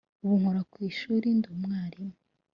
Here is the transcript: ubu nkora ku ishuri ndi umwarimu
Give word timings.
ubu 0.23 0.33
nkora 0.39 0.61
ku 0.71 0.77
ishuri 0.89 1.27
ndi 1.37 1.47
umwarimu 1.55 2.15